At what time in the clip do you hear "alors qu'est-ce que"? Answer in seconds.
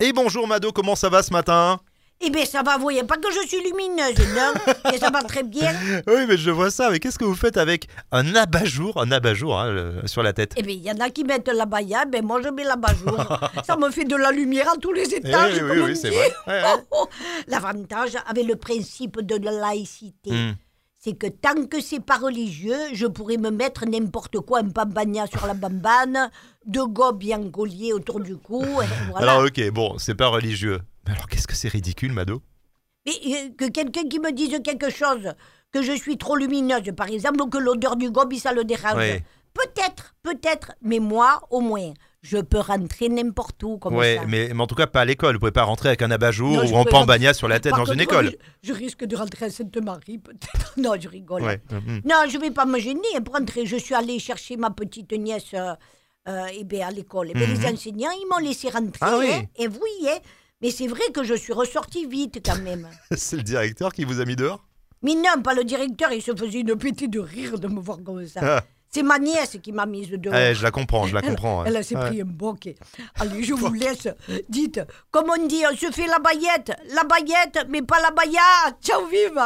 31.14-31.56